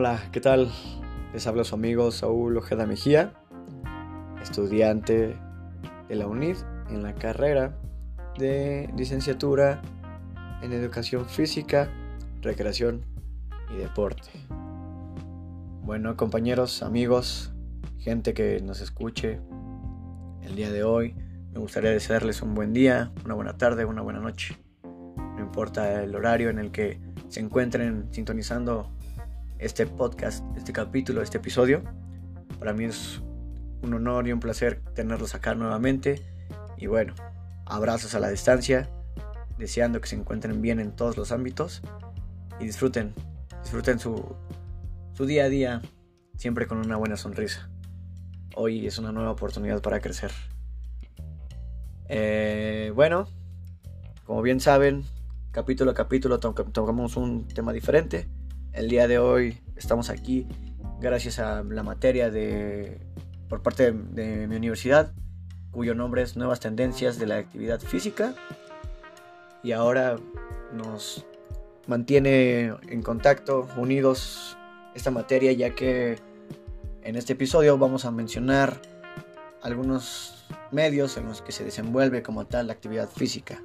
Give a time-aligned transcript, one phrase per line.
[0.00, 0.70] Hola, ¿qué tal?
[1.32, 3.32] Les habla su amigo Saúl Ojeda Mejía,
[4.40, 5.36] estudiante
[6.08, 6.54] de la UNID
[6.88, 7.76] en la carrera
[8.38, 9.82] de licenciatura
[10.62, 11.90] en educación física,
[12.42, 13.04] recreación
[13.74, 14.30] y deporte.
[15.82, 17.52] Bueno, compañeros, amigos,
[17.98, 19.40] gente que nos escuche
[20.42, 21.16] el día de hoy,
[21.52, 24.56] me gustaría desearles un buen día, una buena tarde, una buena noche.
[24.84, 28.92] No importa el horario en el que se encuentren sintonizando
[29.58, 31.82] este podcast, este capítulo, este episodio.
[32.58, 33.20] Para mí es
[33.82, 36.22] un honor y un placer tenerlos acá nuevamente.
[36.76, 37.14] Y bueno,
[37.66, 38.88] abrazos a la distancia,
[39.58, 41.82] deseando que se encuentren bien en todos los ámbitos
[42.60, 43.14] y disfruten,
[43.62, 44.36] disfruten su,
[45.12, 45.82] su día a día
[46.36, 47.68] siempre con una buena sonrisa.
[48.54, 50.30] Hoy es una nueva oportunidad para crecer.
[52.08, 53.28] Eh, bueno,
[54.24, 55.04] como bien saben,
[55.50, 58.28] capítulo a capítulo tomamos un tema diferente.
[58.72, 60.46] El día de hoy estamos aquí
[61.00, 63.00] gracias a la materia de
[63.48, 65.12] por parte de, mi universidad,
[65.70, 68.34] cuyo nombre es Nuevas Tendencias de la Actividad Física.
[69.62, 70.16] Y ahora
[70.72, 71.26] nos
[71.86, 74.56] mantiene en contacto, unidos
[74.94, 76.18] esta materia, ya que
[77.02, 78.80] en este episodio vamos a mencionar
[79.62, 83.62] algunos medios en los que se desenvuelve como tal la actividad física.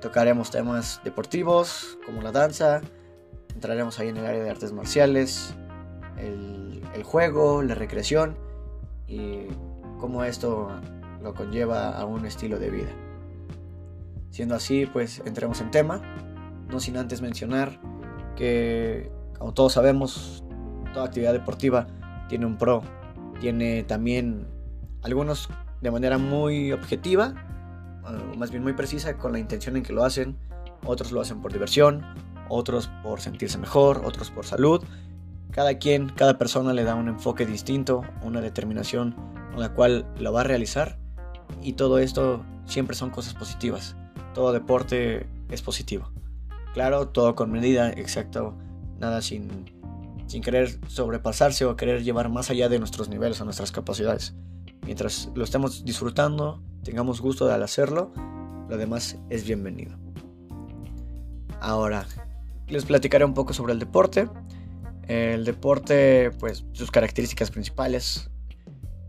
[0.00, 2.82] Tocaremos temas deportivos como la danza,
[3.64, 5.54] entraremos ahí en el área de artes marciales,
[6.18, 8.36] el, el juego, la recreación
[9.08, 9.46] y
[9.98, 10.68] cómo esto
[11.22, 12.90] lo conlleva a un estilo de vida.
[14.28, 16.02] Siendo así, pues entremos en tema,
[16.68, 17.80] no sin antes mencionar
[18.36, 20.44] que, como todos sabemos,
[20.92, 21.86] toda actividad deportiva
[22.28, 22.82] tiene un pro,
[23.40, 24.46] tiene también
[25.00, 25.48] algunos
[25.80, 27.32] de manera muy objetiva,
[28.36, 30.36] más bien muy precisa con la intención en que lo hacen,
[30.84, 32.04] otros lo hacen por diversión,
[32.48, 34.82] otros por sentirse mejor, otros por salud.
[35.50, 39.14] Cada quien, cada persona le da un enfoque distinto, una determinación
[39.52, 40.98] con la cual lo va a realizar
[41.62, 43.96] y todo esto siempre son cosas positivas.
[44.34, 46.10] Todo deporte es positivo.
[46.72, 48.54] Claro, todo con medida, exacto,
[48.98, 49.72] nada sin,
[50.26, 54.34] sin querer sobrepasarse o querer llevar más allá de nuestros niveles o nuestras capacidades.
[54.84, 58.12] Mientras lo estemos disfrutando, tengamos gusto al hacerlo,
[58.68, 59.96] lo demás es bienvenido.
[61.60, 62.06] Ahora,
[62.68, 64.28] les platicaré un poco sobre el deporte.
[65.08, 68.30] El deporte, pues sus características principales,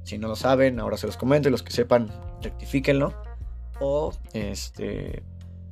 [0.03, 2.11] si no lo saben, ahora se los comento y los que sepan,
[2.41, 3.13] rectifíquenlo
[3.79, 5.23] o este,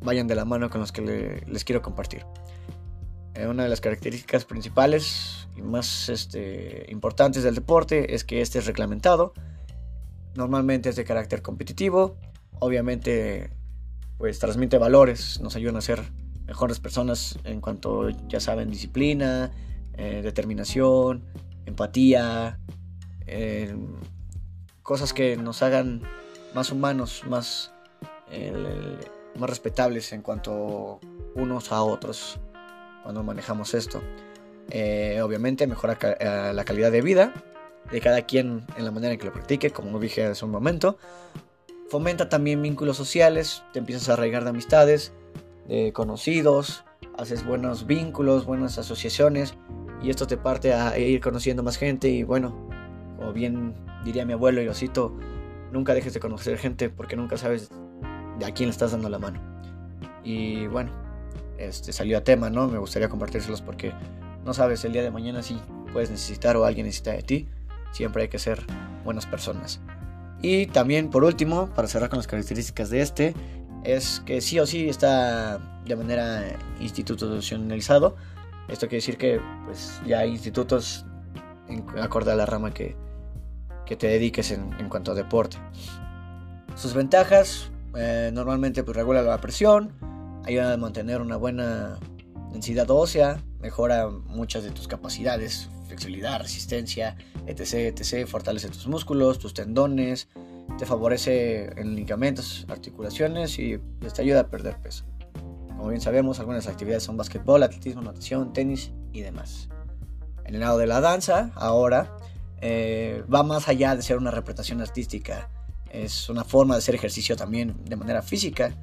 [0.02, 2.26] vayan de la mano con los que les quiero compartir.
[3.36, 8.60] Eh, una de las características principales y más este, importantes del deporte es que este
[8.60, 9.34] es reglamentado.
[10.36, 12.18] Normalmente es de carácter competitivo.
[12.60, 13.50] Obviamente,
[14.18, 16.04] pues transmite valores, nos ayudan a ser
[16.46, 19.52] mejores personas en cuanto, ya saben, disciplina,
[19.96, 21.24] eh, determinación,
[21.66, 22.60] empatía,
[23.26, 23.76] eh,
[24.82, 26.02] cosas que nos hagan
[26.54, 27.74] más humanos, más,
[29.36, 31.00] más respetables en cuanto
[31.36, 32.40] unos a otros
[33.04, 34.02] cuando manejamos esto.
[34.70, 35.98] Eh, obviamente mejora
[36.54, 37.34] la calidad de vida
[37.92, 40.98] de cada quien en la manera en que lo practique, como dije hace un momento.
[41.90, 45.14] Fomenta también vínculos sociales, te empiezas a arraigar de amistades,
[45.68, 46.86] de conocidos,
[47.18, 49.56] haces buenos vínculos, buenas asociaciones
[50.02, 52.68] y esto te parte a ir conociendo más gente y bueno,
[53.18, 53.74] como bien
[54.04, 55.16] diría mi abuelo y lo cito,
[55.72, 57.70] nunca dejes de conocer gente porque nunca sabes
[58.38, 59.40] de a quién le estás dando la mano.
[60.24, 60.92] Y bueno,
[61.58, 62.68] este salió a tema, ¿no?
[62.68, 63.94] Me gustaría compartírselos porque
[64.46, 65.60] no sabes el día de mañana si
[65.92, 67.48] puedes necesitar o alguien necesita de ti.
[67.92, 68.62] Siempre hay que ser
[69.04, 69.82] buenas personas.
[70.42, 73.34] Y también por último, para cerrar con las características de este,
[73.84, 78.16] es que sí o sí está de manera institucionalizado.
[78.68, 81.06] Esto quiere decir que pues, ya hay institutos
[81.68, 82.96] en, acorde a la rama que,
[83.86, 85.58] que te dediques en, cuanto a deporte.
[86.76, 89.92] Sus ventajas, eh, normalmente pues, regula la presión,
[90.46, 92.00] ayuda a mantener una buena
[92.52, 97.16] densidad ósea, mejora muchas de tus capacidades, flexibilidad, resistencia,
[97.48, 100.28] etc, etc, fortalece tus músculos, tus tendones,
[100.78, 105.06] te favorece en ligamentos, articulaciones y te ayuda a perder peso.
[105.70, 109.70] Como bien sabemos, algunas actividades son básquetbol, atletismo, natación, tenis y demás.
[110.44, 112.18] En el lado de la danza, ahora,
[112.60, 115.50] eh, va más allá de ser una representación artística.
[115.90, 118.76] Es una forma de hacer ejercicio también de manera física.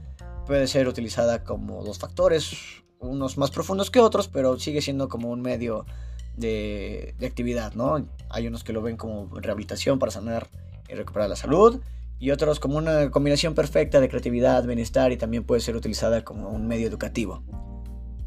[0.46, 5.30] Puede ser utilizada como dos factores, unos más profundos que otros, pero sigue siendo como
[5.30, 5.86] un medio
[6.36, 8.06] de, actividad, ¿no?
[8.28, 10.48] Hay unos que lo ven como rehabilitación para sanar
[10.88, 11.80] y recuperar la salud.
[12.18, 16.50] Y otros como una combinación perfecta de creatividad, bienestar y también puede ser utilizada como
[16.50, 17.42] un medio educativo.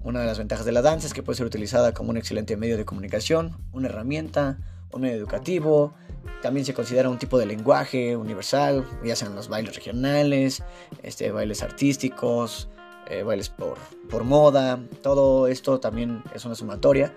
[0.03, 2.57] Una de las ventajas de la danza es que puede ser utilizada como un excelente
[2.57, 4.57] medio de comunicación, una herramienta,
[4.91, 5.93] un medio educativo.
[6.41, 10.63] También se considera un tipo de lenguaje universal, ya sean los bailes regionales,
[11.03, 12.69] este, bailes artísticos,
[13.09, 13.77] eh, bailes por,
[14.09, 14.79] por moda.
[15.01, 17.13] Todo esto también es una sumatoria.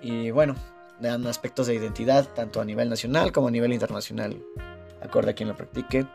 [0.00, 0.54] Y bueno,
[1.00, 4.42] dan aspectos de identidad tanto a nivel nacional como a nivel internacional,
[5.02, 6.06] acorde a quien lo practique.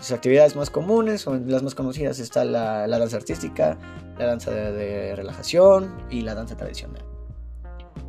[0.00, 3.78] Sus actividades más comunes o las más conocidas está la, danza artística,
[4.18, 7.02] la danza de, relajación y la danza tradicional.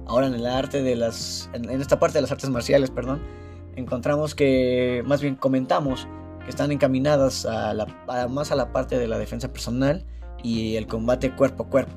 [0.07, 3.21] Ahora en el arte de las, en, esta parte de las artes marciales, perdón,
[3.75, 6.07] encontramos que, más bien comentamos
[6.43, 7.85] que están encaminadas a la,
[8.29, 10.05] más a la parte de la defensa personal
[10.45, 11.93] y el combate cuerpo a cuerpo.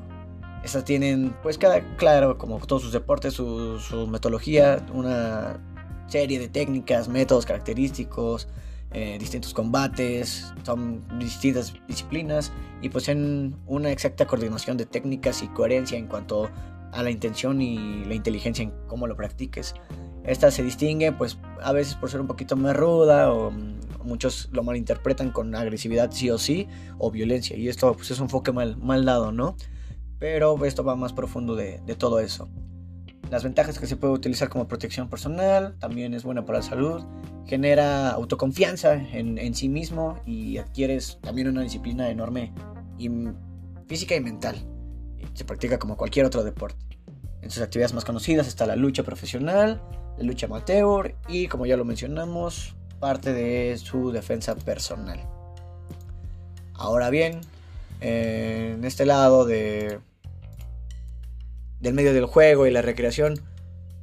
[0.65, 5.61] Estas tienen, pues cada, claro, como todos sus deportes, su, metodología, una
[6.07, 8.49] serie de técnicas, métodos característicos,
[8.93, 12.51] eh, distintos combates, son distintas disciplinas
[12.81, 16.49] y poseen una exacta coordinación de técnicas y coherencia en cuanto
[16.93, 19.75] a la intención y la inteligencia en cómo lo practiques.
[20.25, 23.78] Esta se distingue pues a veces por ser un poquito más ruda o mm,
[24.09, 26.67] muchos lo malinterpretan con agresividad sí o sí
[26.99, 29.57] o violencia y esto pues es un enfoque mal, mal dado, ¿no?
[30.19, 32.49] Pero esto va más profundo de, todo eso.
[33.31, 37.05] Las ventajas que se puede utilizar como protección personal, también es buena para la salud,
[37.47, 42.53] genera autoconfianza en, sí mismo y adquieres también una disciplina enorme
[42.99, 43.11] y
[43.87, 44.57] física y mental.
[45.35, 46.85] Se practica como cualquier otro deporte.
[47.43, 49.81] En sus actividades más conocidas está la lucha profesional,
[50.17, 55.21] la lucha amateur y, como ya lo mencionamos, parte de su defensa personal.
[56.75, 57.41] Ahora bien,
[58.01, 60.01] en este lado de
[61.81, 63.35] del medio del juego y la recreación,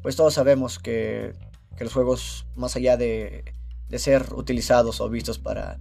[0.02, 1.34] pues todos sabemos que,
[1.80, 3.54] los juegos, más allá de,
[3.98, 5.80] ser utilizados o vistos para,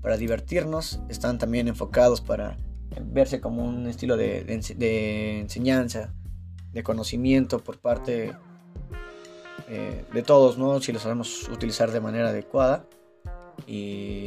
[0.00, 2.58] para, divertirnos, están también enfocados para
[3.00, 6.14] verse como un estilo de, enseñanza,
[6.72, 8.34] de conocimiento por parte
[9.68, 10.80] eh, de todos, ¿no?
[10.80, 12.84] Si lo sabemos utilizar de manera adecuada
[13.66, 14.26] y,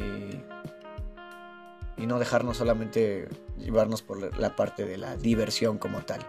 [1.98, 3.28] y no dejarnos solamente
[3.58, 6.26] llevarnos por la parte de la diversión como tal.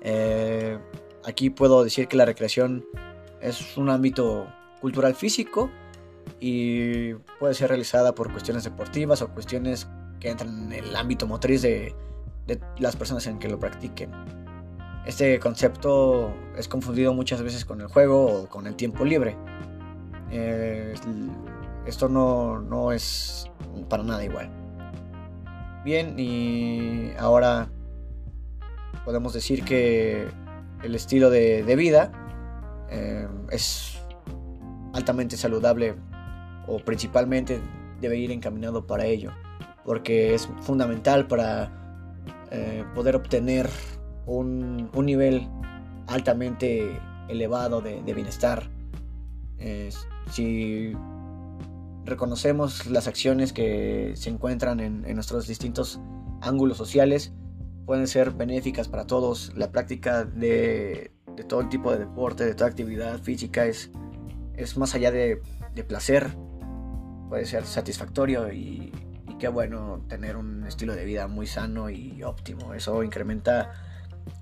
[0.00, 0.78] Eh,
[1.24, 2.84] aquí puedo decir que la recreación
[3.40, 4.46] es un ámbito
[4.80, 5.70] cultural físico
[6.40, 9.88] y puede ser realizada por cuestiones deportivas o cuestiones
[10.20, 11.94] que entran en el ámbito motriz de,
[12.78, 14.10] las personas en que lo practiquen.
[15.08, 19.38] Este concepto es confundido muchas veces con el juego o con el tiempo libre.
[21.86, 23.50] Esto no, no es
[23.88, 24.50] para nada igual.
[25.82, 27.70] Bien, y ahora
[29.06, 30.28] podemos decir que
[30.82, 32.12] el estilo de, vida
[32.90, 33.98] eh, es
[34.92, 35.94] altamente saludable
[36.66, 37.62] o principalmente
[38.02, 39.32] debe ir encaminado para ello,
[39.86, 41.72] porque es fundamental para
[42.50, 43.70] eh, poder obtener
[44.28, 45.48] un, nivel
[46.06, 48.70] altamente elevado de, bienestar.
[50.30, 50.92] si
[52.04, 56.00] reconocemos las acciones que se encuentran en nuestros distintos
[56.40, 57.32] ángulos sociales,
[57.88, 59.50] pueden ser benéficas para todos.
[59.56, 61.10] La práctica de,
[61.48, 63.90] todo tipo de deporte, de toda actividad física es,
[64.56, 65.40] es más allá de,
[65.86, 66.36] placer,
[67.30, 68.92] puede ser satisfactorio y,
[69.38, 72.74] qué bueno tener un estilo de vida muy sano y óptimo.
[72.74, 73.72] Eso incrementa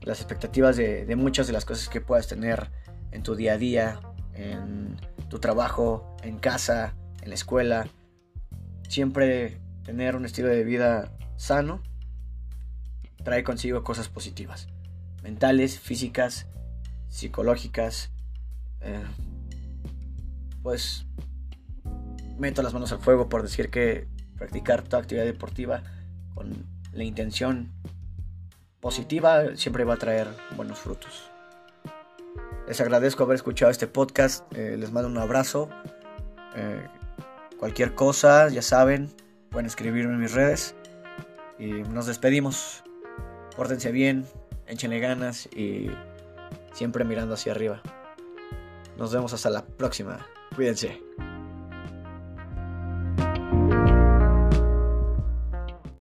[0.02, 2.70] las expectativas de, muchas de las cosas que puedas tener
[3.12, 4.00] en tu día a día,
[4.34, 4.96] en
[5.28, 7.88] tu trabajo, en casa, en la escuela.
[8.88, 11.82] Siempre tener un estilo de vida sano
[13.24, 14.68] trae consigo cosas positivas,
[15.22, 16.46] mentales, físicas,
[17.08, 18.10] psicológicas.
[18.80, 19.02] Eh,
[20.62, 21.06] pues
[22.38, 25.82] meto las manos al fuego por decir que practicar toda actividad deportiva
[26.34, 27.72] con la intención
[28.80, 31.30] positiva siempre va a traer buenos frutos.
[32.66, 35.68] Les agradezco haber escuchado este podcast, eh, les mando un abrazo.
[36.56, 36.86] Eh,
[37.58, 39.10] cualquier cosa, ya saben,
[39.50, 40.74] pueden escribirme en mis redes
[41.58, 42.82] y nos despedimos.
[43.56, 44.26] Pórtense bien,
[44.66, 45.90] échenle ganas y
[46.72, 47.80] siempre mirando hacia arriba.
[48.98, 50.26] Nos vemos hasta la próxima.
[50.54, 51.00] Cuídense.